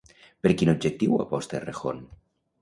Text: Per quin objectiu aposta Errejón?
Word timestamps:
Per 0.45 0.53
quin 0.61 0.71
objectiu 0.73 1.19
aposta 1.25 1.61
Errejón? 1.61 2.01